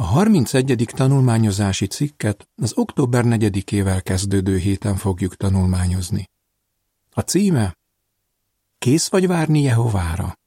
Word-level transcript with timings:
A 0.00 0.04
31. 0.04 0.86
tanulmányozási 0.94 1.86
cikket 1.86 2.48
az 2.56 2.72
október 2.76 3.24
4-ével 3.26 4.00
kezdődő 4.02 4.56
héten 4.56 4.96
fogjuk 4.96 5.36
tanulmányozni. 5.36 6.30
A 7.10 7.20
címe 7.20 7.76
Kész 8.78 9.08
vagy 9.08 9.26
várni 9.26 9.60
Jehovára? 9.60 10.38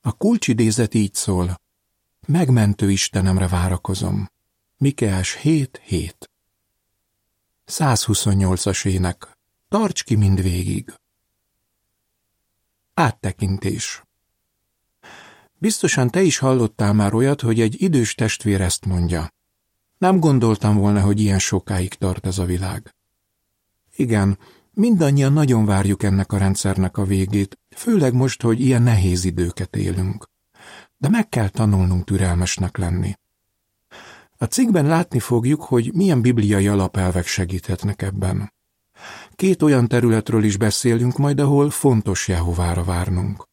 A 0.00 0.12
kulcsidézet 0.12 0.94
így 0.94 1.14
szól. 1.14 1.60
Megmentő 2.26 2.90
Istenemre 2.90 3.48
várakozom. 3.48 4.30
Mikeás 4.76 5.34
7 5.34 5.80
7 5.84 6.30
128-as 7.66 8.86
ének. 8.86 9.38
Tarts 9.68 10.04
ki 10.04 10.14
mind 10.14 10.42
végig. 10.42 10.94
Áttekintés. 12.94 14.02
Biztosan 15.62 16.10
te 16.10 16.22
is 16.22 16.38
hallottál 16.38 16.92
már 16.92 17.14
olyat, 17.14 17.40
hogy 17.40 17.60
egy 17.60 17.82
idős 17.82 18.14
testvér 18.14 18.60
ezt 18.60 18.86
mondja. 18.86 19.28
Nem 19.98 20.20
gondoltam 20.20 20.76
volna, 20.76 21.00
hogy 21.00 21.20
ilyen 21.20 21.38
sokáig 21.38 21.94
tart 21.94 22.26
ez 22.26 22.38
a 22.38 22.44
világ. 22.44 22.94
Igen, 23.96 24.38
mindannyian 24.72 25.32
nagyon 25.32 25.64
várjuk 25.64 26.02
ennek 26.02 26.32
a 26.32 26.38
rendszernek 26.38 26.96
a 26.96 27.04
végét, 27.04 27.58
főleg 27.76 28.14
most, 28.14 28.42
hogy 28.42 28.60
ilyen 28.60 28.82
nehéz 28.82 29.24
időket 29.24 29.76
élünk. 29.76 30.28
De 30.96 31.08
meg 31.08 31.28
kell 31.28 31.48
tanulnunk 31.48 32.04
türelmesnek 32.04 32.76
lenni. 32.76 33.14
A 34.36 34.44
cikkben 34.44 34.86
látni 34.86 35.18
fogjuk, 35.18 35.62
hogy 35.62 35.90
milyen 35.94 36.20
bibliai 36.20 36.68
alapelvek 36.68 37.26
segíthetnek 37.26 38.02
ebben. 38.02 38.52
Két 39.34 39.62
olyan 39.62 39.88
területről 39.88 40.44
is 40.44 40.56
beszélünk 40.56 41.16
majd, 41.16 41.40
ahol 41.40 41.70
fontos 41.70 42.28
Jehovára 42.28 42.84
várnunk. 42.84 43.50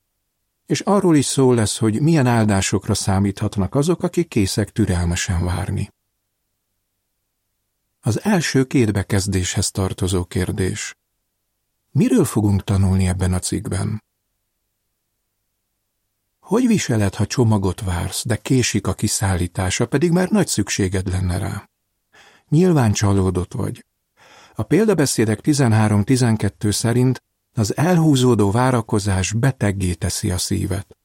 És 0.70 0.80
arról 0.80 1.16
is 1.16 1.26
szó 1.26 1.54
lesz, 1.54 1.78
hogy 1.78 2.02
milyen 2.02 2.28
áldásokra 2.28 2.94
számíthatnak 2.94 3.76
azok, 3.76 4.04
akik 4.04 4.28
készek 4.28 4.70
türelmesen 4.70 5.46
várni. 5.46 5.94
Az 8.00 8.24
első 8.24 8.66
két 8.66 8.94
bekezdéshez 8.94 9.72
tartozó 9.72 10.26
kérdés. 10.26 10.96
Miről 11.92 12.26
fogunk 12.26 12.64
tanulni 12.64 13.08
ebben 13.08 13.34
a 13.34 13.40
cikkben? 13.40 14.04
Hogy 16.40 16.68
viseled, 16.68 17.16
ha 17.16 17.26
csomagot 17.26 17.82
vársz, 17.82 18.26
de 18.26 18.36
késik 18.36 18.88
a 18.88 18.94
kiszállítása, 18.94 19.88
pedig 19.88 20.12
már 20.12 20.30
nagy 20.30 20.48
szükséged 20.48 21.08
lenne 21.08 21.38
rá? 21.38 21.70
Nyilván 22.50 22.92
csalódott 22.92 23.54
vagy. 23.54 23.86
A 24.56 24.64
példabeszédek 24.64 25.40
13-12 25.44 26.72
szerint 26.72 27.24
az 27.54 27.78
elhúzódó 27.78 28.52
várakozás 28.52 29.34
beteggé 29.34 29.94
teszi 29.94 30.32
a 30.32 30.38
szívet. 30.38 30.98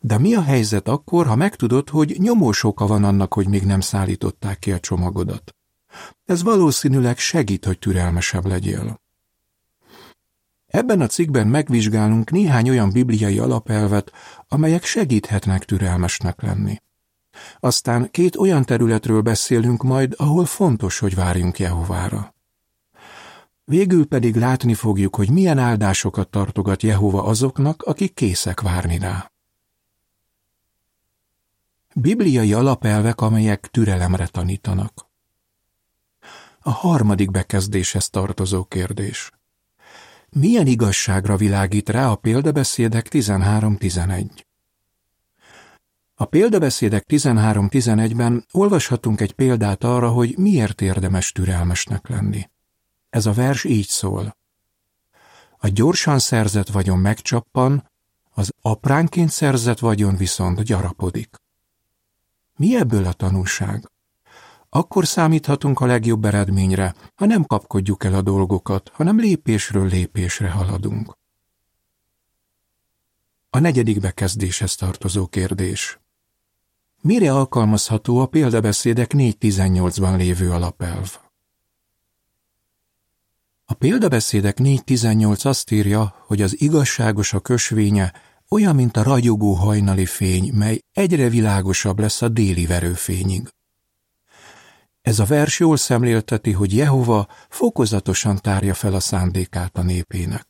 De 0.00 0.18
mi 0.18 0.34
a 0.34 0.42
helyzet 0.42 0.88
akkor, 0.88 1.26
ha 1.26 1.36
megtudod, 1.36 1.88
hogy 1.88 2.16
nyomós 2.18 2.64
oka 2.64 2.86
van 2.86 3.04
annak, 3.04 3.34
hogy 3.34 3.48
még 3.48 3.62
nem 3.62 3.80
szállították 3.80 4.58
ki 4.58 4.72
a 4.72 4.80
csomagodat? 4.80 5.54
Ez 6.24 6.42
valószínűleg 6.42 7.18
segít, 7.18 7.64
hogy 7.64 7.78
türelmesebb 7.78 8.46
legyél. 8.46 9.00
Ebben 10.66 11.00
a 11.00 11.06
cikkben 11.06 11.46
megvizsgálunk 11.46 12.30
néhány 12.30 12.68
olyan 12.68 12.90
bibliai 12.90 13.38
alapelvet, 13.38 14.12
amelyek 14.48 14.84
segíthetnek 14.84 15.64
türelmesnek 15.64 16.42
lenni. 16.42 16.82
Aztán 17.60 18.10
két 18.10 18.36
olyan 18.36 18.64
területről 18.64 19.20
beszélünk 19.20 19.82
majd, 19.82 20.14
ahol 20.16 20.44
fontos, 20.44 20.98
hogy 20.98 21.14
várjunk 21.14 21.58
Jehovára. 21.58 22.34
Végül 23.64 24.06
pedig 24.06 24.36
látni 24.36 24.74
fogjuk, 24.74 25.16
hogy 25.16 25.30
milyen 25.30 25.58
áldásokat 25.58 26.28
tartogat 26.28 26.82
Jehova 26.82 27.24
azoknak, 27.24 27.82
akik 27.82 28.14
készek 28.14 28.60
várni 28.60 28.98
rá. 28.98 29.30
Bibliai 31.94 32.52
alapelvek, 32.52 33.20
amelyek 33.20 33.66
türelemre 33.66 34.26
tanítanak. 34.26 35.10
A 36.60 36.70
harmadik 36.70 37.30
bekezdéshez 37.30 38.10
tartozó 38.10 38.64
kérdés. 38.64 39.30
Milyen 40.30 40.66
igazságra 40.66 41.36
világít 41.36 41.88
rá 41.88 42.10
a 42.10 42.16
példabeszédek 42.16 43.06
13-11? 43.10 44.28
A 46.14 46.24
példabeszédek 46.24 47.04
13-11-ben 47.08 48.46
olvashatunk 48.52 49.20
egy 49.20 49.32
példát 49.32 49.84
arra, 49.84 50.10
hogy 50.10 50.38
miért 50.38 50.80
érdemes 50.80 51.32
türelmesnek 51.32 52.08
lenni. 52.08 52.50
Ez 53.12 53.26
a 53.26 53.32
vers 53.32 53.64
így 53.64 53.86
szól. 53.86 54.36
A 55.58 55.68
gyorsan 55.68 56.18
szerzett 56.18 56.68
vagyon 56.68 56.98
megcsappan, 56.98 57.90
az 58.30 58.52
apránként 58.60 59.30
szerzett 59.30 59.78
vagyon 59.78 60.16
viszont 60.16 60.62
gyarapodik. 60.62 61.36
Mi 62.56 62.76
ebből 62.76 63.06
a 63.06 63.12
tanulság? 63.12 63.90
Akkor 64.68 65.06
számíthatunk 65.06 65.80
a 65.80 65.86
legjobb 65.86 66.24
eredményre, 66.24 66.94
ha 67.14 67.26
nem 67.26 67.44
kapkodjuk 67.44 68.04
el 68.04 68.14
a 68.14 68.22
dolgokat, 68.22 68.90
hanem 68.94 69.18
lépésről 69.18 69.88
lépésre 69.88 70.50
haladunk. 70.50 71.18
A 73.50 73.58
negyedik 73.58 74.00
bekezdéshez 74.00 74.74
tartozó 74.74 75.26
kérdés. 75.26 75.98
Mire 77.00 77.32
alkalmazható 77.32 78.18
a 78.18 78.26
példabeszédek 78.26 79.12
4.18-ban 79.12 80.16
lévő 80.16 80.50
alapelv? 80.50 81.21
A 83.72 83.74
példabeszédek 83.74 84.58
4.18 84.58 85.46
azt 85.46 85.70
írja, 85.70 86.14
hogy 86.26 86.42
az 86.42 86.60
igazságos 86.60 87.32
a 87.32 87.40
kösvénye 87.40 88.12
olyan, 88.48 88.74
mint 88.74 88.96
a 88.96 89.02
ragyogó 89.02 89.52
hajnali 89.52 90.06
fény, 90.06 90.52
mely 90.54 90.80
egyre 90.92 91.28
világosabb 91.28 91.98
lesz 91.98 92.22
a 92.22 92.28
déli 92.28 92.66
verőfényig. 92.66 93.48
Ez 95.02 95.18
a 95.18 95.24
vers 95.24 95.58
jól 95.58 95.76
szemlélteti, 95.76 96.52
hogy 96.52 96.74
Jehova 96.74 97.28
fokozatosan 97.48 98.38
tárja 98.40 98.74
fel 98.74 98.94
a 98.94 99.00
szándékát 99.00 99.78
a 99.78 99.82
népének. 99.82 100.46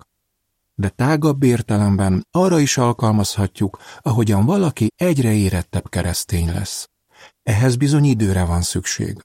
De 0.75 0.89
tágabb 0.89 1.43
értelemben 1.43 2.27
arra 2.31 2.59
is 2.59 2.77
alkalmazhatjuk, 2.77 3.79
ahogyan 4.01 4.45
valaki 4.45 4.93
egyre 4.97 5.33
érettebb 5.33 5.89
keresztény 5.89 6.53
lesz. 6.53 6.89
Ehhez 7.43 7.77
bizony 7.77 8.05
időre 8.05 8.45
van 8.45 8.63
szükség. 8.63 9.23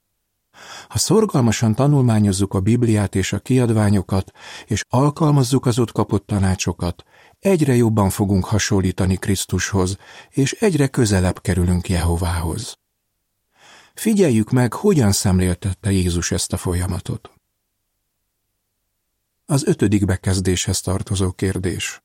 Ha 0.88 0.98
szorgalmasan 0.98 1.74
tanulmányozzuk 1.74 2.54
a 2.54 2.60
Bibliát 2.60 3.14
és 3.14 3.32
a 3.32 3.38
kiadványokat, 3.38 4.30
és 4.66 4.84
alkalmazzuk 4.88 5.66
az 5.66 5.78
ott 5.78 5.92
kapott 5.92 6.26
tanácsokat, 6.26 7.04
egyre 7.38 7.74
jobban 7.74 8.10
fogunk 8.10 8.44
hasonlítani 8.44 9.16
Krisztushoz, 9.16 9.96
és 10.28 10.52
egyre 10.52 10.86
közelebb 10.86 11.40
kerülünk 11.40 11.88
Jehovához. 11.88 12.78
Figyeljük 13.94 14.50
meg, 14.50 14.72
hogyan 14.72 15.12
szemléltette 15.12 15.90
Jézus 15.90 16.30
ezt 16.30 16.52
a 16.52 16.56
folyamatot. 16.56 17.30
Az 19.46 19.66
ötödik 19.66 20.04
bekezdéshez 20.04 20.80
tartozó 20.80 21.32
kérdés. 21.32 22.02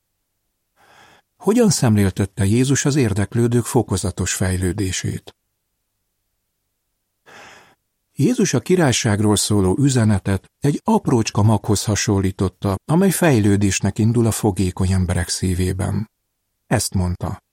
Hogyan 1.37 1.69
szemléltette 1.69 2.45
Jézus 2.45 2.85
az 2.85 2.95
érdeklődők 2.95 3.65
fokozatos 3.65 4.33
fejlődését? 4.33 5.35
Jézus 8.15 8.53
a 8.53 8.59
királyságról 8.59 9.35
szóló 9.35 9.77
üzenetet 9.79 10.51
egy 10.59 10.81
aprócska 10.83 11.43
maghoz 11.43 11.83
hasonlította, 11.83 12.75
amely 12.85 13.09
fejlődésnek 13.09 13.99
indul 13.99 14.25
a 14.25 14.31
fogékony 14.31 14.91
emberek 14.91 15.29
szívében. 15.29 16.11
Ezt 16.67 16.93
mondta. 16.93 17.43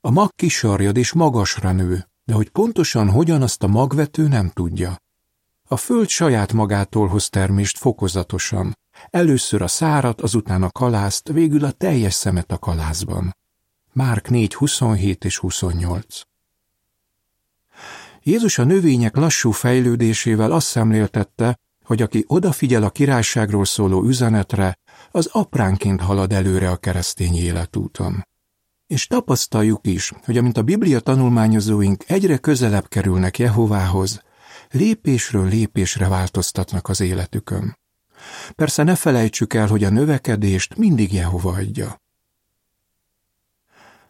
A 0.00 0.10
mag 0.10 0.30
kisarjad 0.36 0.96
és 0.96 1.12
magasra 1.12 1.72
nő, 1.72 2.08
de 2.24 2.34
hogy 2.34 2.50
pontosan 2.50 3.10
hogyan 3.10 3.42
azt 3.42 3.62
a 3.62 3.66
magvető 3.66 4.28
nem 4.28 4.50
tudja. 4.50 4.96
A 5.68 5.76
föld 5.76 6.08
saját 6.08 6.52
magától 6.52 7.08
hoz 7.08 7.28
termést 7.28 7.78
fokozatosan. 7.78 8.78
Először 9.10 9.62
a 9.62 9.68
szárat, 9.68 10.20
azután 10.20 10.62
a 10.62 10.70
kalászt, 10.70 11.28
végül 11.28 11.64
a 11.64 11.70
teljes 11.70 12.14
szemet 12.14 12.52
a 12.52 12.58
kalászban. 12.58 13.36
Márk 13.92 14.28
4, 14.28 14.54
27 14.54 15.24
és 15.24 15.38
28 15.38 16.20
Jézus 18.26 18.58
a 18.58 18.64
növények 18.64 19.16
lassú 19.16 19.50
fejlődésével 19.50 20.52
azt 20.52 20.66
szemléltette, 20.66 21.58
hogy 21.84 22.02
aki 22.02 22.24
odafigyel 22.26 22.82
a 22.82 22.90
királyságról 22.90 23.64
szóló 23.64 24.02
üzenetre, 24.04 24.78
az 25.10 25.28
apránként 25.32 26.00
halad 26.00 26.32
előre 26.32 26.70
a 26.70 26.76
keresztény 26.76 27.36
életúton. 27.36 28.26
És 28.86 29.06
tapasztaljuk 29.06 29.86
is, 29.86 30.12
hogy 30.24 30.38
amint 30.38 30.56
a 30.56 30.62
Biblia 30.62 31.00
tanulmányozóink 31.00 32.04
egyre 32.06 32.36
közelebb 32.36 32.88
kerülnek 32.88 33.38
Jehovához, 33.38 34.22
lépésről 34.70 35.48
lépésre 35.48 36.08
változtatnak 36.08 36.88
az 36.88 37.00
életükön. 37.00 37.78
Persze 38.54 38.82
ne 38.82 38.94
felejtsük 38.94 39.54
el, 39.54 39.66
hogy 39.66 39.84
a 39.84 39.90
növekedést 39.90 40.76
mindig 40.76 41.12
Jehova 41.12 41.52
adja. 41.52 42.02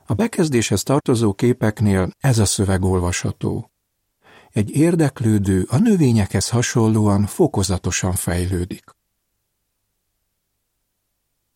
A 0.07 0.15
bekezdéshez 0.15 0.83
tartozó 0.83 1.33
képeknél 1.33 2.11
ez 2.21 2.39
a 2.39 2.45
szöveg 2.45 2.85
olvasható. 2.85 3.69
Egy 4.55 4.71
érdeklődő 4.71 5.67
a 5.69 5.79
növényekhez 5.79 6.49
hasonlóan 6.49 7.27
fokozatosan 7.27 8.13
fejlődik. 8.13 8.85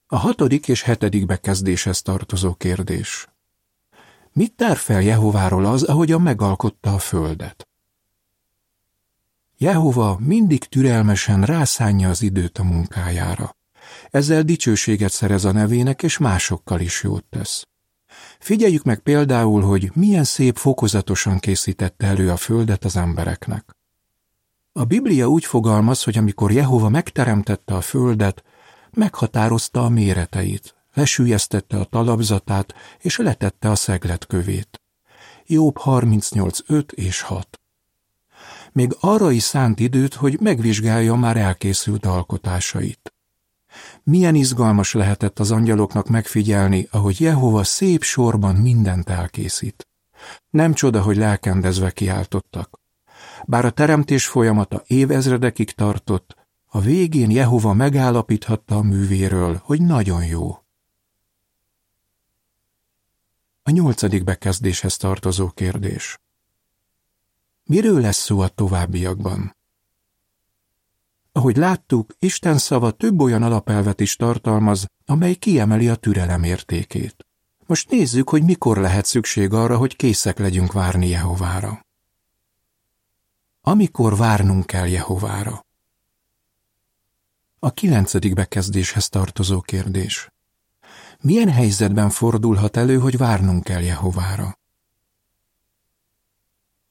A 0.06 0.17
hatodik 0.17 0.69
és 0.69 0.83
hetedik 0.83 1.27
bekezdéshez 1.27 2.03
tartozó 2.03 2.55
kérdés. 2.55 3.29
Mit 4.33 4.53
tár 4.53 4.77
fel 4.77 5.03
Jehováról 5.03 5.65
az, 5.65 5.83
ahogyan 5.83 6.23
megalkotta 6.23 6.95
a 6.95 6.99
földet? 6.99 7.69
Jehova 9.56 10.19
mindig 10.21 10.65
türelmesen 10.65 11.43
rászánja 11.43 12.09
az 12.09 12.23
időt 12.23 12.59
a 12.59 12.62
munkájára. 12.62 13.56
Ezzel 14.11 14.43
dicsőséget 14.43 15.12
szerez 15.12 15.44
a 15.44 15.53
nevének, 15.53 16.03
és 16.03 16.19
másokkal 16.19 16.81
is 16.81 17.03
jót 17.03 17.25
tesz. 17.25 17.69
Figyeljük 18.38 18.82
meg 18.82 18.99
például, 18.99 19.62
hogy 19.62 19.91
milyen 19.94 20.25
szép 20.25 20.56
fokozatosan 20.56 21.38
készítette 21.38 22.06
elő 22.06 22.31
a 22.31 22.37
földet 22.37 22.85
az 22.85 22.97
embereknek. 22.97 23.76
A 24.73 24.85
Biblia 24.85 25.29
úgy 25.29 25.44
fogalmaz, 25.44 26.03
hogy 26.03 26.19
amikor 26.19 26.53
Jehova 26.53 26.88
megteremtette 26.88 27.75
a 27.75 27.81
földet, 27.81 28.43
meghatározta 28.91 29.85
a 29.85 29.88
méreteit, 29.88 30.75
lesülyeztette 30.94 31.76
a 31.76 31.85
talapzatát, 31.85 32.75
és 32.99 33.17
letette 33.17 33.70
a 33.70 33.75
szegletkövét. 33.75 34.81
Jobb 35.47 35.76
38.5 35.85 36.93
és 36.93 37.20
6. 37.20 37.61
Még 38.73 38.97
arra 39.00 39.31
is 39.31 39.43
szánt 39.43 39.81
időt, 39.81 40.15
hogy 40.15 40.41
megvizsgálja 40.41 41.15
már 41.15 41.37
elkészült 41.37 42.06
alkotásait. 42.06 43.12
Milyen 44.03 44.35
izgalmas 44.35 44.93
lehetett 44.93 45.38
az 45.38 45.50
angyaloknak 45.50 46.09
megfigyelni, 46.09 46.88
ahogy 46.91 47.20
Jehova 47.20 47.65
szép 47.65 48.03
sorban 48.03 48.55
mindent 48.55 49.09
elkészít. 49.09 49.88
Nem 50.50 50.73
csoda, 50.73 51.03
hogy 51.03 51.17
lelkendezve 51.17 51.91
kiáltottak. 51.91 52.81
Bár 53.44 53.65
a 53.65 53.70
teremtés 53.70 54.26
folyamata 54.26 54.82
évezredekig 54.87 55.70
tartott, 55.70 56.37
a 56.67 56.81
végén 56.81 57.31
Jehova 57.31 57.73
megállapíthatta 57.73 58.76
a 58.76 58.82
művéről, 58.82 59.61
hogy 59.65 59.82
nagyon 59.82 60.25
jó. 60.25 60.59
A 63.62 63.70
nyolcadik 63.70 64.25
bekezdéshez 64.25 64.97
tartozó 64.97 65.49
kérdés. 65.49 66.20
Miről 67.65 68.00
lesz 68.00 68.17
szó 68.19 68.41
a 68.41 68.49
továbbiakban? 68.49 69.56
Ahogy 71.38 71.56
láttuk, 71.56 72.14
Isten 72.19 72.58
szava 72.58 72.90
több 72.90 73.20
olyan 73.20 73.43
alapelvet 73.43 74.00
is 74.00 74.17
tartalmaz, 74.17 74.87
amely 75.06 75.35
kiemeli 75.35 75.88
a 75.88 75.94
türelem 75.94 76.43
értékét. 76.43 77.26
Most 77.67 77.90
nézzük, 77.90 78.29
hogy 78.29 78.43
mikor 78.43 78.76
lehet 78.76 79.05
szükség 79.05 79.52
arra, 79.52 79.76
hogy 79.76 79.96
készek 79.96 80.38
legyünk 80.38 80.73
várni 80.73 81.08
Jehovára. 81.08 81.87
Amikor 83.61 84.17
várnunk 84.17 84.67
kell 84.67 84.87
Jehovára. 84.87 85.67
A 87.58 87.70
kilencedik 87.70 88.34
bekezdéshez 88.34 89.08
tartozó 89.08 89.61
kérdés. 89.61 90.29
Milyen 91.20 91.50
helyzetben 91.50 92.11
fordulhat 92.11 92.76
elő, 92.76 92.99
hogy 92.99 93.17
várnunk 93.17 93.64
kell 93.64 93.82
Jehovára? 93.82 94.58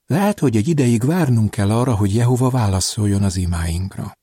Lehet, 0.06 0.40
hogy 0.40 0.56
egy 0.56 0.68
ideig 0.68 1.06
várnunk 1.06 1.52
kell 1.52 1.72
arra, 1.72 1.96
hogy 1.96 2.16
Jehova 2.16 2.50
válaszoljon 2.50 3.24
az 3.24 3.36
imáinkra. 3.36 4.16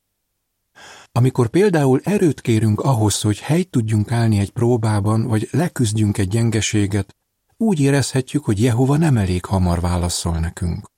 Amikor 1.17 1.49
például 1.49 2.01
erőt 2.05 2.41
kérünk 2.41 2.81
ahhoz, 2.81 3.21
hogy 3.21 3.39
helyt 3.39 3.71
tudjunk 3.71 4.13
állni 4.13 4.39
egy 4.39 4.51
próbában, 4.51 5.23
vagy 5.27 5.49
leküzdjünk 5.51 6.19
egy 6.19 6.29
gyengeséget, 6.29 7.17
úgy 7.57 7.81
érezhetjük, 7.81 8.45
hogy 8.45 8.63
Jehova 8.63 8.97
nem 8.97 9.17
elég 9.17 9.45
hamar 9.45 9.81
válaszol 9.81 10.39
nekünk. 10.39 10.91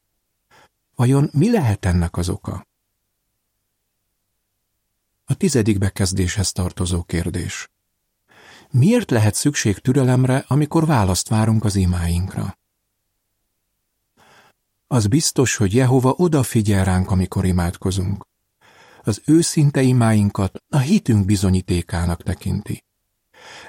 Vajon 0.95 1.31
mi 1.33 1.51
lehet 1.51 1.85
ennek 1.85 2.17
az 2.17 2.29
oka? 2.29 2.67
A 5.25 5.35
tizedik 5.35 5.79
bekezdéshez 5.79 6.53
tartozó 6.53 7.03
kérdés. 7.03 7.71
Miért 8.71 9.11
lehet 9.11 9.35
szükség 9.35 9.79
türelemre, 9.79 10.45
amikor 10.49 10.87
választ 10.87 11.29
várunk 11.29 11.65
az 11.65 11.75
imáinkra? 11.75 12.59
Az 14.87 15.07
biztos, 15.07 15.57
hogy 15.57 15.75
Jehova 15.75 16.11
odafigyel 16.11 16.85
ránk, 16.85 17.11
amikor 17.11 17.45
imádkozunk 17.45 18.27
az 19.07 19.23
őszinte 19.27 19.83
imáinkat 19.83 20.63
a 20.69 20.79
hitünk 20.79 21.25
bizonyítékának 21.25 22.23
tekinti. 22.23 22.85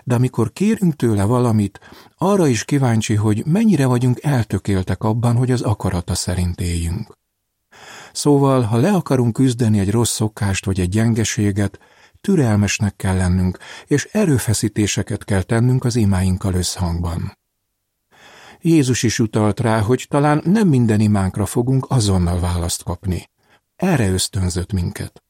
De 0.04 0.16
amikor 0.16 0.51
kérünk 0.51 0.95
tőle 0.95 1.24
valamit, 1.24 1.80
arra 2.18 2.48
is 2.48 2.63
kíváncsi, 2.63 3.16
hogy 3.16 3.45
mennyire 3.45 3.86
vagyunk 3.86 4.24
eltökéltek 4.24 5.04
abban, 5.04 5.36
hogy 5.36 5.51
az 5.51 5.62
akarata 5.62 6.16
szerint 6.16 6.62
éljünk. 6.62 7.18
Szóval, 8.12 8.62
ha 8.62 8.78
le 8.78 8.92
akarunk 8.92 9.34
küzdeni 9.34 9.80
egy 9.80 9.92
rossz 9.92 10.13
szokást 10.13 10.66
vagy 10.66 10.80
egy 10.80 10.89
gyengeséget, 10.89 11.80
türelmesnek 12.22 12.95
kell 12.95 13.16
lennünk, 13.16 13.57
és 13.86 14.10
erőfeszítéseket 14.12 15.24
kell 15.24 15.42
tennünk 15.42 15.84
az 15.84 15.95
imáinkkal 15.95 16.54
összhangban. 16.54 17.38
Jézus 18.62 19.04
is 19.04 19.19
utalt 19.19 19.60
rá, 19.60 19.81
hogy 19.81 20.06
talán 20.10 20.42
nem 20.45 20.68
minden 20.68 21.00
imánkra 21.00 21.45
fogunk 21.45 21.86
azonnal 21.89 22.39
választ 22.39 22.84
kapni. 22.84 23.30
Erre 23.75 24.10
ösztönzött 24.10 24.72
minket. 24.72 25.24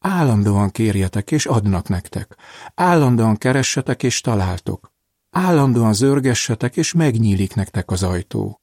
Állandóan 0.00 0.70
kérjetek, 0.70 1.30
és 1.30 1.46
adnak 1.46 1.88
nektek. 1.88 2.36
Állandóan 2.74 3.36
keressetek, 3.36 4.02
és 4.02 4.20
találtok. 4.20 4.92
Állandóan 5.30 5.92
zörgessetek, 5.92 6.76
és 6.76 6.92
megnyílik 6.92 7.54
nektek 7.54 7.90
az 7.90 8.02
ajtó. 8.02 8.60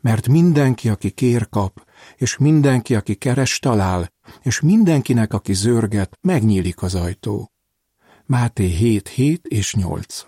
Mert 0.00 0.28
mindenki, 0.28 0.88
aki 0.88 1.10
kér, 1.10 1.48
kap, 1.48 1.86
és 2.16 2.36
mindenki, 2.36 2.94
aki 2.94 3.14
keres, 3.14 3.58
talál, 3.58 4.12
és 4.42 4.60
mindenkinek, 4.60 5.32
aki 5.32 5.52
zörget, 5.52 6.18
megnyílik 6.20 6.82
az 6.82 6.94
ajtó. 6.94 7.52
Máté 8.26 8.66
7, 8.66 9.08
7 9.08 9.46
és 9.46 9.74
8 9.74 10.26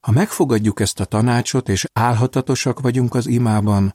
Ha 0.00 0.12
megfogadjuk 0.12 0.80
ezt 0.80 1.00
a 1.00 1.04
tanácsot, 1.04 1.68
és 1.68 1.86
álhatatosak 1.92 2.80
vagyunk 2.80 3.14
az 3.14 3.26
imában, 3.26 3.94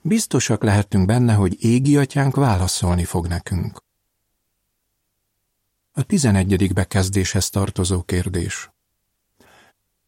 biztosak 0.00 0.62
lehetünk 0.62 1.06
benne, 1.06 1.34
hogy 1.34 1.64
égi 1.64 1.96
atyánk 1.96 2.36
válaszolni 2.36 3.04
fog 3.04 3.26
nekünk. 3.26 3.86
A 5.98 6.02
tizenegyedik 6.02 6.72
bekezdéshez 6.72 7.50
tartozó 7.50 8.02
kérdés. 8.02 8.70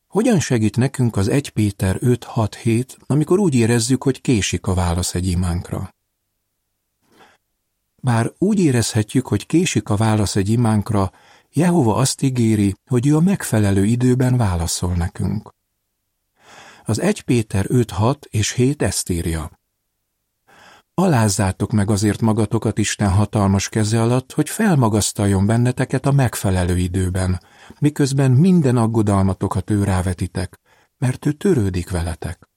Hogyan 0.07 0.41
segít 0.41 0.77
nekünk 0.77 1.17
az 1.17 1.29
1 1.29 1.51
Péter 1.51 1.99
5-6-7, 2.01 2.85
amikor 3.07 3.39
úgy 3.39 3.55
érezzük, 3.55 4.03
hogy 4.03 4.21
késik 4.21 4.67
a 4.67 4.75
válasz 4.75 5.15
egy 5.15 5.27
imánkra? 5.27 5.95
Bár 7.97 8.33
úgy 8.39 8.61
érezhetjük, 8.61 9.27
hogy 9.27 9.47
késik 9.47 9.89
a 9.89 9.97
válasz 9.97 10.37
egy 10.37 10.49
imánkra, 10.49 11.13
Jehova 11.53 11.95
azt 11.95 12.23
ígéri, 12.23 12.75
hogy 12.87 13.07
ő 13.07 13.17
a 13.17 13.21
megfelelő 13.21 13.85
időben 13.85 14.37
válaszol 14.37 14.95
nekünk. 14.95 15.55
Az 16.85 17.01
1 17.01 17.23
Péter 17.23 17.67
5-6 17.69 18.25
és 18.29 18.53
7 18.53 18.83
ezt 18.83 19.09
írja. 19.09 19.60
Alázzátok 21.01 21.73
meg 21.73 21.91
azért 21.91 22.21
magatokat 22.21 22.79
Isten 22.79 23.11
hatalmas 23.11 23.69
keze 23.69 24.03
alatt, 24.03 24.33
hogy 24.33 24.49
felmagasztaljon 24.49 25.47
benneteket 25.47 26.07
a 26.07 26.13
megfelelő 26.13 26.77
időben, 26.77 27.41
miközben 27.79 28.31
minden 28.31 28.77
aggodalmatokat 28.77 29.71
ő 29.71 29.85
rávetitek, 29.85 30.61
mert 30.99 31.27
ő 31.27 31.33
törődik 31.33 31.91
veletek. 31.91 32.49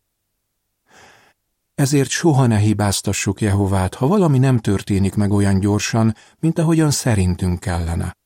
Ezért 1.76 2.10
soha 2.10 2.46
ne 2.46 2.58
hibáztassuk 2.58 3.42
Jehovát, 3.42 3.96
ha 3.96 4.08
valami 4.08 4.38
nem 4.38 4.60
történik 4.60 5.16
meg 5.16 5.32
olyan 5.32 5.60
gyorsan, 5.60 6.16
mint 6.40 6.60
ahogyan 6.60 6.92
szerintünk 6.92 7.60
kellene. 7.60 8.18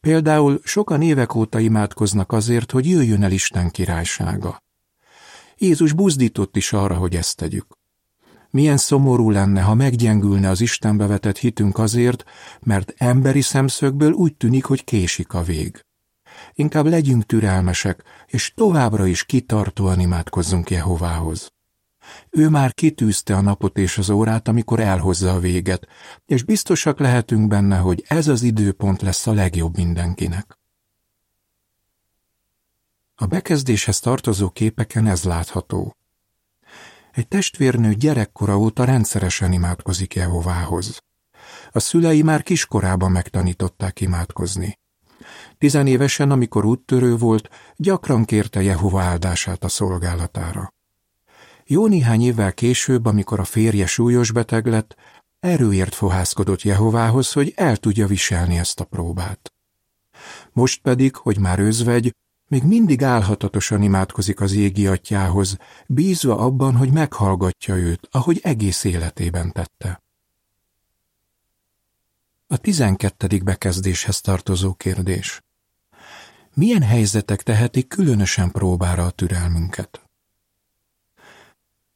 Például 0.00 0.60
sokan 0.64 1.02
évek 1.02 1.34
óta 1.34 1.58
imádkoznak 1.58 2.32
azért, 2.32 2.70
hogy 2.70 2.88
jöjjön 2.88 3.22
el 3.22 3.32
Isten 3.32 3.70
királysága. 3.70 4.62
Jézus 5.56 5.92
buzdított 5.92 6.56
is 6.56 6.72
arra, 6.72 6.94
hogy 6.94 7.16
ezt 7.16 7.36
tegyük. 7.36 7.75
Milyen 8.56 8.76
szomorú 8.76 9.30
lenne, 9.30 9.62
ha 9.62 9.74
meggyengülne 9.74 10.48
az 10.48 10.60
Istenbe 10.60 11.06
vetett 11.06 11.38
hitünk 11.38 11.78
azért, 11.78 12.24
mert 12.60 12.94
emberi 12.96 13.40
szemszögből 13.40 14.12
úgy 14.12 14.36
tűnik, 14.36 14.64
hogy 14.64 14.84
késik 14.84 15.34
a 15.34 15.42
vég. 15.42 15.84
Inkább 16.52 16.86
legyünk 16.86 17.26
türelmesek, 17.26 18.02
és 18.26 18.52
továbbra 18.54 19.06
is 19.06 19.24
kitartóan 19.24 20.00
imádkozzunk 20.00 20.70
Jehovához. 20.70 21.52
Ő 22.30 22.48
már 22.48 22.74
kitűzte 22.74 23.36
a 23.36 23.40
napot 23.40 23.78
és 23.78 23.98
az 23.98 24.10
órát, 24.10 24.48
amikor 24.48 24.80
elhozza 24.80 25.32
a 25.32 25.38
véget, 25.38 25.86
és 26.26 26.42
biztosak 26.42 26.98
lehetünk 26.98 27.48
benne, 27.48 27.76
hogy 27.76 28.04
ez 28.08 28.28
az 28.28 28.42
időpont 28.42 29.02
lesz 29.02 29.26
a 29.26 29.32
legjobb 29.32 29.76
mindenkinek. 29.76 30.58
A 33.14 33.26
bekezdéshez 33.26 34.00
tartozó 34.00 34.50
képeken 34.50 35.06
ez 35.06 35.24
látható. 35.24 35.96
Egy 37.16 37.28
testvérnő 37.28 37.94
gyerekkora 37.94 38.58
óta 38.58 38.84
rendszeresen 38.84 39.52
imádkozik 39.52 40.14
Jehovához. 40.14 40.98
A 41.70 41.78
szülei 41.78 42.22
már 42.22 42.42
kiskorában 42.42 43.10
megtanították 43.10 44.00
imádkozni. 44.00 44.78
Tizenévesen, 45.58 46.30
amikor 46.30 46.64
úttörő 46.64 47.16
volt, 47.16 47.48
gyakran 47.76 48.24
kérte 48.24 48.62
Jehova 48.62 49.00
áldását 49.00 49.64
a 49.64 49.68
szolgálatára. 49.68 50.72
Jó 51.64 51.86
néhány 51.86 52.22
évvel 52.22 52.52
később, 52.52 53.06
amikor 53.06 53.40
a 53.40 53.44
férje 53.44 53.86
súlyos 53.86 54.32
beteg 54.32 54.66
lett, 54.66 54.96
erőért 55.40 55.94
fohászkodott 55.94 56.62
Jehovához, 56.62 57.32
hogy 57.32 57.52
el 57.56 57.76
tudja 57.76 58.06
viselni 58.06 58.58
ezt 58.58 58.80
a 58.80 58.84
próbát. 58.84 59.52
Most 60.52 60.80
pedig, 60.82 61.16
hogy 61.16 61.38
már 61.38 61.58
özvegy, 61.58 62.14
még 62.48 62.62
mindig 62.62 63.02
álhatatosan 63.02 63.82
imádkozik 63.82 64.40
az 64.40 64.52
égi 64.52 64.86
atyához, 64.86 65.56
bízva 65.86 66.38
abban, 66.38 66.76
hogy 66.76 66.92
meghallgatja 66.92 67.76
őt, 67.76 68.08
ahogy 68.10 68.40
egész 68.42 68.84
életében 68.84 69.52
tette. 69.52 70.02
A 72.46 72.56
tizenkettedik 72.56 73.42
bekezdéshez 73.42 74.20
tartozó 74.20 74.74
kérdés. 74.74 75.42
Milyen 76.54 76.82
helyzetek 76.82 77.42
tehetik 77.42 77.88
különösen 77.88 78.50
próbára 78.50 79.04
a 79.04 79.10
türelmünket? 79.10 80.00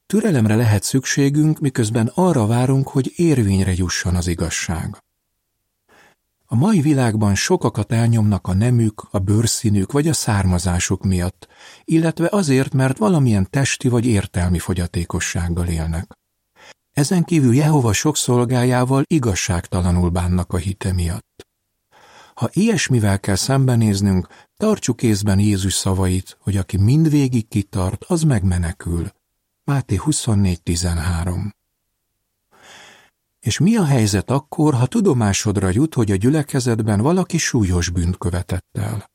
Türelemre 0.06 0.54
lehet 0.54 0.82
szükségünk, 0.82 1.58
miközben 1.58 2.10
arra 2.14 2.46
várunk, 2.46 2.88
hogy 2.88 3.12
érvényre 3.16 3.72
jusson 3.72 4.14
az 4.14 4.26
igazság. 4.26 5.02
A 6.52 6.56
mai 6.56 6.80
világban 6.80 7.34
sokakat 7.34 7.92
elnyomnak 7.92 8.46
a 8.46 8.54
nemük, 8.54 9.08
a 9.10 9.18
bőrszínük 9.18 9.92
vagy 9.92 10.08
a 10.08 10.12
származásuk 10.12 11.04
miatt, 11.04 11.48
illetve 11.84 12.28
azért, 12.30 12.72
mert 12.72 12.98
valamilyen 12.98 13.50
testi 13.50 13.88
vagy 13.88 14.06
értelmi 14.06 14.58
fogyatékossággal 14.58 15.66
élnek. 15.66 16.18
Ezen 16.92 17.24
kívül 17.24 17.54
Jehova 17.54 17.92
sok 17.92 18.16
szolgájával 18.16 19.02
igazságtalanul 19.06 20.08
bánnak 20.08 20.52
a 20.52 20.56
hite 20.56 20.92
miatt. 20.92 21.46
Ha 22.34 22.48
ilyesmivel 22.52 23.20
kell 23.20 23.34
szembenéznünk, 23.34 24.26
tartsuk 24.56 25.02
észben 25.02 25.38
Jézus 25.38 25.72
szavait, 25.72 26.38
hogy 26.40 26.56
aki 26.56 26.76
mindvégig 26.76 27.48
kitart, 27.48 28.04
az 28.04 28.22
megmenekül. 28.22 29.12
Máté 29.64 30.00
24.13 30.04 31.50
És 33.40 33.58
mi 33.58 33.76
a 33.76 33.84
helyzet 33.84 34.30
akkor, 34.30 34.74
ha 34.74 34.86
tudomásodra 34.86 35.68
jut, 35.72 35.94
hogy 35.94 36.10
a 36.10 36.16
gyülekezetben 36.16 37.00
valaki 37.00 37.38
súlyos 37.38 37.88
bűnt 37.88 38.18
követett 38.18 38.66
el? 38.72 39.10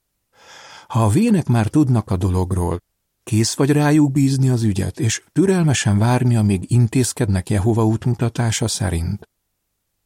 Ha 0.88 1.03
a 1.03 1.10
vének 1.10 1.48
már 1.48 1.67
tudnak 1.67 2.10
a 2.12 2.17
dologról, 2.17 2.82
kész 3.24 3.53
vagy 3.53 3.70
rájuk 3.70 4.12
bízni 4.12 4.50
az 4.50 4.63
ügyet, 4.63 5.00
és 5.00 5.24
türelmesen 5.32 5.98
várni, 5.98 6.36
amíg 6.36 6.72
intézkednek 6.72 7.50
Jehova 7.50 7.86
útmutatása 7.86 8.67
szerint. 8.67 9.29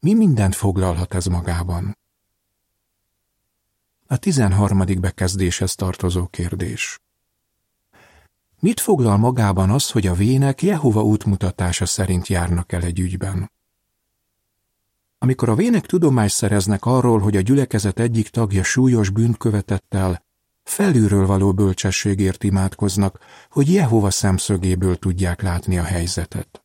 Mi 0.00 0.14
mindent 0.14 0.54
foglalhat 0.54 1.14
ez 1.14 1.26
magában? 1.26 1.98
A 4.06 4.16
tizenharmadik 4.16 5.00
bekezdéshez 5.00 5.74
tartozó 5.74 6.26
kérdés. 6.26 7.00
Mit 8.58 8.80
foglal 8.80 9.16
magában 9.16 9.70
az, 9.70 9.90
hogy 9.90 10.06
a 10.06 10.14
vének 10.14 10.62
Jehova 10.62 11.02
útmutatása 11.02 11.86
szerint 11.86 12.26
járnak 12.26 12.72
el 12.72 12.82
egy 12.82 12.98
ügyben? 12.98 13.50
Amikor 15.22 15.48
a 15.48 15.54
vének 15.54 15.86
tudomást 15.86 16.34
szereznek 16.34 16.84
arról, 16.84 17.18
hogy 17.18 17.36
a 17.36 17.40
gyülekezet 17.40 17.98
egyik 17.98 18.28
tagja 18.28 18.62
súlyos 18.62 19.10
bűnt 19.10 19.36
követett 19.36 19.94
el, 19.94 20.24
felülről 20.62 21.26
való 21.26 21.52
bölcsességért 21.52 22.44
imádkoznak, 22.44 23.18
hogy 23.50 23.72
Jehova 23.72 24.10
szemszögéből 24.10 24.96
tudják 24.96 25.42
látni 25.42 25.78
a 25.78 25.82
helyzetet. 25.82 26.64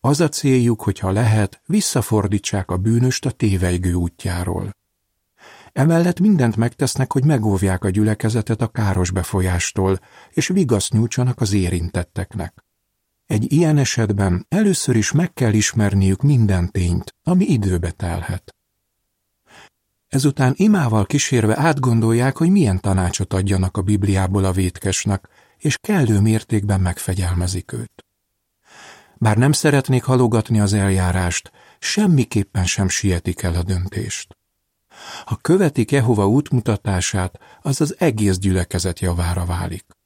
Az 0.00 0.20
a 0.20 0.28
céljuk, 0.28 0.82
hogyha 0.82 1.10
lehet, 1.10 1.62
visszafordítsák 1.66 2.70
a 2.70 2.76
bűnöst 2.76 3.26
a 3.26 3.30
téveigő 3.30 3.92
útjáról. 3.92 4.76
Emellett 5.72 6.20
mindent 6.20 6.56
megtesznek, 6.56 7.12
hogy 7.12 7.24
megóvják 7.24 7.84
a 7.84 7.90
gyülekezetet 7.90 8.62
a 8.62 8.68
káros 8.68 9.10
befolyástól, 9.10 9.98
és 10.30 10.48
vigaszt 10.48 10.92
nyújtsanak 10.92 11.40
az 11.40 11.52
érintetteknek. 11.52 12.64
Egy 13.30 13.52
ilyen 13.52 13.78
esetben 13.78 14.46
először 14.48 14.96
is 14.96 15.12
meg 15.12 15.32
kell 15.32 15.52
ismerniük 15.52 16.22
minden 16.22 16.70
tényt, 16.70 17.14
ami 17.22 17.44
időbe 17.44 17.90
telhet. 17.90 18.54
Ezután 20.08 20.52
imával 20.56 21.06
kísérve 21.06 21.58
átgondolják, 21.58 22.36
hogy 22.36 22.50
milyen 22.50 22.80
tanácsot 22.80 23.32
adjanak 23.32 23.76
a 23.76 23.82
Bibliából 23.82 24.44
a 24.44 24.52
vétkesnek, 24.52 25.28
és 25.58 25.76
kellő 25.76 26.20
mértékben 26.20 26.80
megfegyelmezik 26.80 27.72
őt. 27.72 28.04
Bár 29.18 29.36
nem 29.36 29.52
szeretnék 29.52 30.02
halogatni 30.02 30.60
az 30.60 30.72
eljárást, 30.72 31.50
semmiképpen 31.78 32.66
sem 32.66 32.88
sietik 32.88 33.42
el 33.42 33.54
a 33.54 33.62
döntést. 33.62 34.36
Ha 35.24 35.36
követik 35.36 35.90
Jehova 35.90 36.28
útmutatását, 36.28 37.38
az 37.62 37.80
az 37.80 37.94
egész 37.98 38.38
gyülekezet 38.38 39.00
javára 39.00 39.44
válik. 39.44 39.99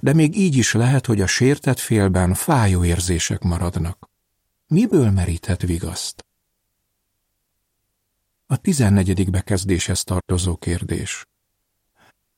De 0.00 0.12
még 0.12 0.36
így 0.36 0.56
is 0.56 0.72
lehet, 0.72 1.06
hogy 1.06 1.20
a 1.20 1.26
sértett 1.26 1.78
félben 1.78 2.34
fájó 2.34 2.84
érzések 2.84 3.42
maradnak. 3.42 4.08
Miből 4.66 5.10
meríthet 5.10 5.62
vigaszt? 5.62 6.26
A 8.46 8.56
tizennegyedik 8.56 9.30
bekezdéshez 9.30 10.04
tartozó 10.04 10.56
kérdés. 10.56 11.26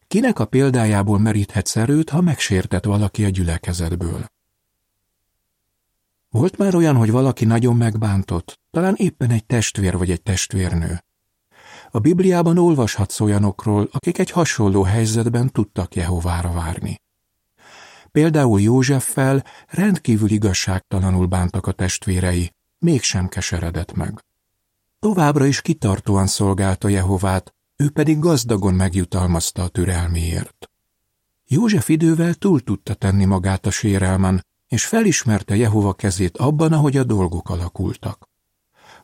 Kinek 0.09 0.39
a 0.39 0.45
példájából 0.45 1.19
meríthetsz 1.19 1.77
erőt, 1.77 2.11
ha 2.11 2.21
megsértett 2.21 2.85
valaki 2.85 3.25
a 3.25 3.29
gyülekezetből? 3.29 4.27
Volt 6.31 6.57
már 6.57 6.75
olyan, 6.75 6.97
hogy 6.97 7.11
valaki 7.11 7.45
nagyon 7.45 7.77
megbántott, 7.77 8.61
talán 8.71 8.95
éppen 8.97 9.31
egy 9.31 9.47
testvér 9.47 9.97
vagy 9.97 10.11
egy 10.11 10.23
testvérnő. 10.23 11.05
A 11.91 11.99
Bibliában 11.99 12.59
olvashatsz 12.59 13.21
olyanokról, 13.21 13.89
akik 13.93 14.19
egy 14.19 14.31
hasonló 14.31 14.83
helyzetben 14.83 15.51
tudtak 15.51 15.95
Jehovára 15.95 16.53
várni. 16.53 17.01
Például 18.13 18.61
Józseffel 18.61 19.45
rendkívül 19.69 20.31
igazságtalanul 20.31 21.27
bántak 21.27 21.67
a 21.67 21.73
testvérei, 21.73 22.53
mégsem 22.79 23.29
keseredett 23.29 23.93
meg. 23.93 24.25
Továbbra 24.99 25.47
is 25.47 25.61
kitartóan 25.61 26.27
szolgálta 26.27 26.89
Jehovát, 26.89 27.55
ő 27.77 27.91
pedig 27.91 28.19
gazdagon 28.19 28.75
megjutalmazta 28.75 29.63
a 29.63 29.69
türelmiért. 29.69 30.71
József 31.47 31.89
idővel 31.89 32.35
túl 32.35 32.61
tudta 32.61 32.95
tenni 32.95 33.25
magát 33.25 33.67
a 33.67 33.71
sérelmen, 33.71 34.47
és 34.69 34.87
felismerte 34.87 35.57
Jehova 35.57 35.93
kezét 35.93 36.37
abban, 36.37 36.73
ahogy 36.73 36.97
a 36.97 37.05
dolgok 37.05 37.51
alakultak. 37.51 38.29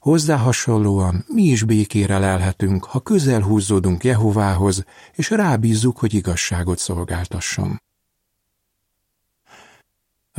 Hozzá 0.00 0.37
hasonlóan 0.37 1.25
mi 1.28 1.42
is 1.42 1.62
békére 1.62 2.18
lelhetünk, 2.18 2.84
ha 2.84 3.00
közel 3.00 3.40
húzódunk 3.40 4.04
Jehovához, 4.04 4.84
és 5.12 5.30
rábízzuk, 5.30 5.99
hogy 5.99 6.14
igazságot 6.14 6.78
szolgáltasson. 6.78 7.82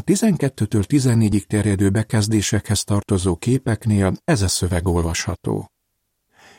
A 0.07 0.11
12-től 0.11 0.83
14-ig 0.87 1.43
terjedő 1.43 1.89
bekezdésekhez 1.89 2.83
tartozó 2.83 3.37
képeknél 3.37 4.13
ez 4.23 4.41
a 4.41 4.47
szöveg 4.47 4.87
olvasható. 4.87 5.71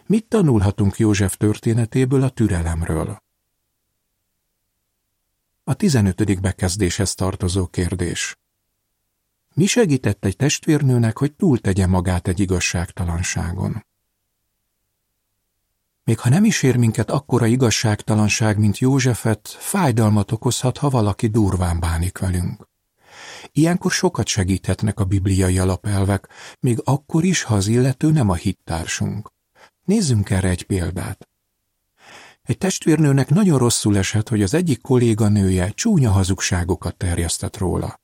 Mit 0.07 0.29
tanulhatunk 0.29 0.99
József 0.99 1.37
történetéből 1.37 2.23
a 2.23 2.29
türelemről? 2.29 3.23
A 5.65 5.75
15. 5.75 6.41
bekezdéshez 6.41 7.15
tartozó 7.15 7.67
kérdés. 7.67 8.37
Mi 9.55 9.67
segített 9.67 10.25
egy 10.25 10.37
testvérnőnek, 10.37 11.19
hogy 11.19 11.35
túltegye 11.35 11.87
magát 11.87 12.29
egy 12.29 12.41
igazságtalanságon? 12.41 13.87
Még 16.05 16.19
ha 16.19 16.29
nem 16.29 16.45
is 16.45 16.63
ér 16.63 16.77
minket 16.77 17.11
akkora 17.11 17.47
igazságtalanság, 17.47 18.59
mint 18.59 18.79
Józsefet, 18.79 19.49
fájdalmat 19.49 20.33
okozhat, 20.33 20.79
ha 20.79 20.91
valaki 20.91 21.27
durván 21.27 21.81
bánik 21.81 22.19
velünk. 22.19 22.75
Ilyenkor 23.53 23.91
sokat 23.91 24.27
segíthetnek 24.27 25.01
a 25.01 25.05
bibliai 25.05 25.59
alapelvek, 25.59 26.29
még 26.61 26.81
akkor 26.85 27.25
is, 27.25 27.43
ha 27.43 27.55
az 27.55 27.67
illető 27.67 28.11
nem 28.11 28.29
a 28.29 28.35
hittársunk. 28.35 29.33
Nézzünk 29.85 30.31
erre 30.31 30.49
egy 30.49 30.63
példát. 30.63 31.29
Egy 32.43 32.59
testvérnőnek 32.59 33.29
nagyon 33.29 33.59
rosszul 33.59 33.97
esett, 33.97 34.29
hogy 34.29 34.43
az 34.43 34.55
egyik 34.55 34.81
kolléganője 34.81 35.71
csúnya 35.71 36.11
hazugságokat 36.11 36.97
terjesztett 36.97 37.57
róla. 37.57 38.01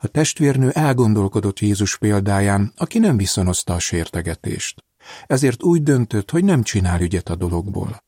A 0.00 0.06
testvérnő 0.06 0.70
elgondolkodott 0.70 1.58
Jézus 1.58 1.98
példáján, 1.98 2.72
aki 2.76 2.98
nem 2.98 3.16
viszonozta 3.16 3.74
a 3.74 3.78
sértegetést. 3.78 4.84
Ezért 5.26 5.62
úgy 5.62 5.82
döntött, 5.82 6.30
hogy 6.30 6.44
nem 6.44 6.62
csinál 6.62 7.00
ügyet 7.00 7.28
a 7.28 7.34
dologból. 7.34 8.03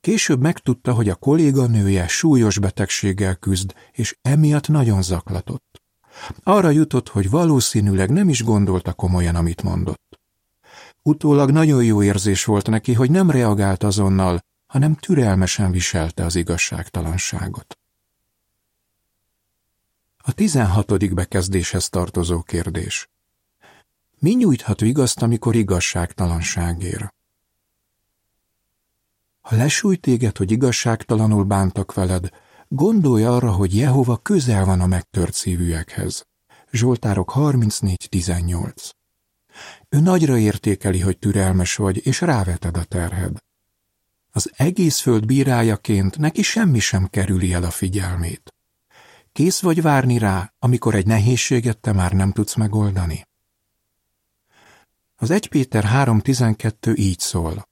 Később 0.00 0.40
megtudta, 0.40 0.92
hogy 0.92 1.08
a 1.08 1.14
kolléganője 1.14 2.08
súlyos 2.08 2.58
betegséggel 2.58 3.36
küzd, 3.36 3.74
és 3.92 4.18
emiatt 4.22 4.68
nagyon 4.68 5.02
zaklatott. 5.02 5.82
Arra 6.42 6.70
jutott, 6.70 7.08
hogy 7.08 7.30
valószínűleg 7.30 8.10
nem 8.10 8.28
is 8.28 8.42
gondolta 8.42 8.92
komolyan, 8.92 9.34
amit 9.34 9.62
mondott. 9.62 10.20
Utólag 11.02 11.50
nagyon 11.50 11.84
jó 11.84 12.02
érzés 12.02 12.44
volt 12.44 12.66
neki, 12.66 12.94
hogy 12.94 13.10
nem 13.10 13.30
reagált 13.30 13.82
azonnal, 13.82 14.44
hanem 14.66 14.94
türelmesen 14.94 15.70
viselte 15.70 16.24
az 16.24 16.36
igazságtalanságot. 16.36 17.78
A 20.16 20.32
tizenhatodik 20.32 21.14
bekezdéshez 21.14 21.88
tartozó 21.88 22.42
kérdés. 22.42 23.08
Mi 24.18 24.30
nyújthat 24.30 24.80
vigaszt, 24.80 25.22
amikor 25.22 25.54
igazságtalanság 25.54 26.82
ér? 26.82 27.12
Ha 29.40 29.56
lesújt 29.56 30.00
téged, 30.00 30.36
hogy 30.36 30.50
igazságtalanul 30.50 31.44
bántak 31.44 31.94
veled, 31.94 32.28
gondolj 32.68 33.24
arra, 33.24 33.52
hogy 33.52 33.76
Jehova 33.76 34.16
közel 34.16 34.64
van 34.64 34.80
a 34.80 34.86
megtört 34.86 35.34
szívűekhez. 35.34 36.26
Zsoltárok 36.72 37.32
34.18 37.34 38.90
Ő 39.88 40.00
nagyra 40.00 40.38
értékeli, 40.38 41.00
hogy 41.00 41.18
türelmes 41.18 41.76
vagy, 41.76 42.06
és 42.06 42.20
ráveted 42.20 42.76
a 42.76 42.84
terhed. 42.84 43.38
Az 44.30 44.52
egész 44.56 45.00
föld 45.00 45.26
bírájaként 45.26 46.18
neki 46.18 46.42
semmi 46.42 46.78
sem 46.78 47.06
kerüli 47.06 47.52
el 47.52 47.64
a 47.64 47.70
figyelmét. 47.70 48.54
Kész 49.32 49.60
vagy 49.60 49.82
várni 49.82 50.18
rá, 50.18 50.52
amikor 50.58 50.94
egy 50.94 51.06
nehézséget 51.06 51.78
te 51.78 51.92
már 51.92 52.12
nem 52.12 52.32
tudsz 52.32 52.54
megoldani? 52.54 53.26
Az 55.16 55.30
1 55.30 55.48
Péter 55.48 55.84
3.12 55.84 56.96
így 56.96 57.18
szól. 57.18 57.68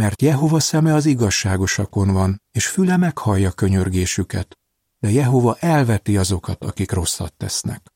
Mert 0.00 0.22
Jehova 0.22 0.60
szeme 0.60 0.94
az 0.94 1.06
igazságosakon 1.06 2.12
van, 2.12 2.42
és 2.52 2.66
füle 2.66 2.96
meghallja 2.96 3.50
könyörgésüket, 3.50 4.58
de 4.98 5.10
Jehova 5.10 5.56
elveti 5.58 6.16
azokat, 6.16 6.64
akik 6.64 6.90
rosszat 6.90 7.32
tesznek. 7.32 7.92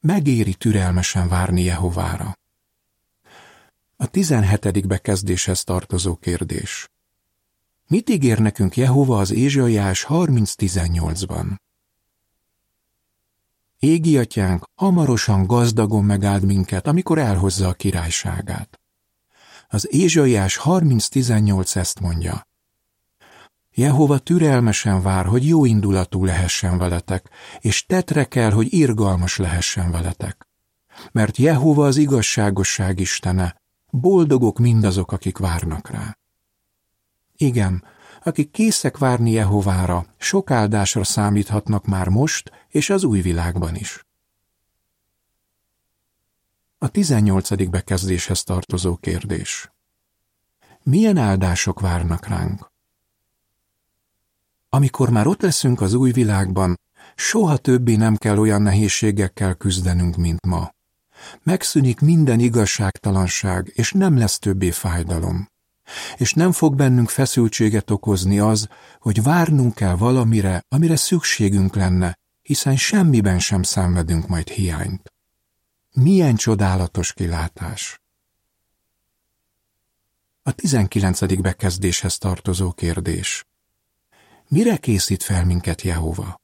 Megéri 0.00 0.54
türelmesen 0.54 1.28
várni 1.28 1.62
Jehovára. 1.62 2.38
A 3.96 4.06
17. 4.06 4.86
bekezdéshez 4.86 5.64
tartozó 5.64 6.16
kérdés. 6.16 6.88
Mit 7.86 8.10
ígér 8.10 8.38
nekünk 8.38 8.76
Jehova 8.76 9.18
az 9.18 9.30
Ézsaiás 9.30 10.06
30.18-ban? 10.08 11.56
Égi 13.78 14.18
atyánk 14.18 14.64
hamarosan 14.74 15.46
gazdagon 15.46 16.04
megáld 16.04 16.44
minket, 16.44 16.86
amikor 16.86 17.18
elhozza 17.18 17.68
a 17.68 17.72
királyságát. 17.72 18.78
Az 19.70 19.92
Ézsaiás 19.92 20.60
30.18 20.64 21.76
ezt 21.76 22.00
mondja. 22.00 22.46
Jehova 23.74 24.18
türelmesen 24.18 25.02
vár, 25.02 25.26
hogy 25.26 25.48
jó 25.48 25.64
indulatú 25.64 26.24
lehessen 26.24 26.78
veletek, 26.78 27.30
és 27.58 27.86
tetre 27.86 28.24
kell, 28.24 28.50
hogy 28.50 28.72
irgalmas 28.72 29.36
lehessen 29.36 29.90
veletek. 29.90 30.48
Mert 31.12 31.36
Jehova 31.36 31.86
az 31.86 31.96
igazságosság 31.96 33.00
istene, 33.00 33.56
boldogok 33.90 34.58
mindazok, 34.58 35.12
akik 35.12 35.38
várnak 35.38 35.90
rá. 35.90 36.18
Igen, 37.36 37.84
akik 38.22 38.50
készek 38.50 38.98
várni 38.98 39.30
Jehovára, 39.30 40.06
sok 40.18 40.50
áldásra 40.50 41.04
számíthatnak 41.04 41.86
már 41.86 42.08
most 42.08 42.50
és 42.68 42.90
az 42.90 43.04
új 43.04 43.20
világban 43.20 43.74
is. 43.74 44.07
A 46.80 46.88
18. 46.88 47.70
bekezdéshez 47.70 48.42
tartozó 48.42 48.96
kérdés. 48.96 49.70
Milyen 50.82 51.16
áldások 51.16 51.80
várnak 51.80 52.26
ránk? 52.26 52.70
Amikor 54.68 55.10
már 55.10 55.26
ott 55.26 55.42
leszünk 55.42 55.80
az 55.80 55.94
új 55.94 56.10
világban, 56.12 56.80
soha 57.14 57.56
többé 57.56 57.96
nem 57.96 58.16
kell 58.16 58.38
olyan 58.38 58.62
nehézségekkel 58.62 59.54
küzdenünk, 59.54 60.16
mint 60.16 60.46
ma. 60.46 60.70
Megszűnik 61.42 62.00
minden 62.00 62.40
igazságtalanság, 62.40 63.72
és 63.74 63.92
nem 63.92 64.18
lesz 64.18 64.38
többé 64.38 64.70
fájdalom. 64.70 65.48
És 66.16 66.32
nem 66.32 66.52
fog 66.52 66.74
bennünk 66.74 67.08
feszültséget 67.08 67.90
okozni 67.90 68.38
az, 68.38 68.68
hogy 68.98 69.22
várnunk 69.22 69.74
kell 69.74 69.94
valamire, 69.96 70.64
amire 70.68 70.96
szükségünk 70.96 71.74
lenne, 71.74 72.18
hiszen 72.42 72.76
semmiben 72.76 73.38
sem 73.38 73.62
szenvedünk 73.62 74.28
majd 74.28 74.48
hiányt. 74.48 75.12
Milyen 76.00 76.36
csodálatos 76.36 77.12
kilátás! 77.12 78.00
A 80.42 80.52
tizenkilencedik 80.52 81.40
bekezdéshez 81.40 82.18
tartozó 82.18 82.72
kérdés. 82.72 83.46
Mire 84.48 84.76
készít 84.76 85.22
fel 85.22 85.44
minket 85.44 85.82
Jehova? 85.82 86.40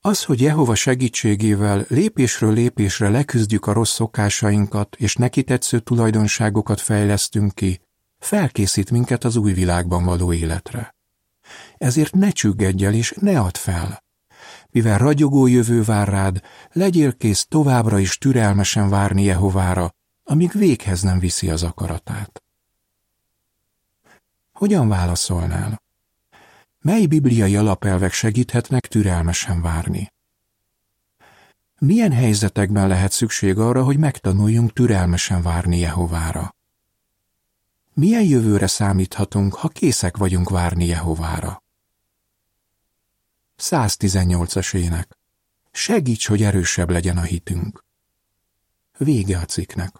Az, 0.00 0.24
hogy 0.24 0.40
Jehova 0.40 0.74
segítségével 0.74 1.84
lépésről 1.88 2.52
lépésre 2.52 3.08
leküzdjük 3.08 3.66
a 3.66 3.72
rossz 3.72 3.94
szokásainkat 3.94 4.96
és 4.96 5.14
neki 5.14 5.42
tetsző 5.44 5.80
tulajdonságokat 5.80 6.80
fejlesztünk 6.80 7.54
ki, 7.54 7.80
felkészít 8.18 8.90
minket 8.90 9.24
az 9.24 9.36
új 9.36 9.52
világban 9.52 10.04
való 10.04 10.32
életre. 10.32 10.94
Ezért 11.78 12.14
ne 12.14 12.30
csüggedj 12.30 12.84
el 12.84 12.94
és 12.94 13.14
ne 13.20 13.40
add 13.40 13.56
fel. 13.56 14.08
Mivel 14.70 14.98
ragyogó 14.98 15.46
jövő 15.46 15.82
vár 15.82 16.08
rád, 16.08 16.42
legyél 16.72 17.16
kész 17.16 17.46
továbbra 17.48 17.98
is 17.98 18.18
türelmesen 18.18 18.88
várni 18.88 19.22
Jehovára, 19.22 19.94
amíg 20.24 20.50
véghez 20.52 21.02
nem 21.02 21.18
viszi 21.18 21.50
az 21.50 21.62
akaratát. 21.62 22.42
Hogyan 24.52 24.88
válaszolnál? 24.88 25.82
Mely 26.80 27.06
bibliai 27.06 27.56
alapelvek 27.56 28.12
segíthetnek 28.12 28.86
türelmesen 28.86 29.62
várni? 29.62 30.12
Milyen 31.78 32.12
helyzetekben 32.12 32.88
lehet 32.88 33.12
szükség 33.12 33.58
arra, 33.58 33.84
hogy 33.84 33.98
megtanuljunk 33.98 34.72
türelmesen 34.72 35.42
várni 35.42 35.78
Jehovára? 35.78 36.54
Milyen 37.94 38.22
jövőre 38.22 38.66
számíthatunk, 38.66 39.54
ha 39.54 39.68
készek 39.68 40.16
vagyunk 40.16 40.50
várni 40.50 40.86
Jehovára? 40.86 41.62
118-as 43.60 44.74
ének. 44.74 45.18
Segíts, 45.72 46.26
hogy 46.26 46.42
erősebb 46.42 46.90
legyen 46.90 47.16
a 47.16 47.22
hitünk. 47.22 47.84
Vége 48.98 49.38
a 49.38 49.44
cikknek. 49.44 49.92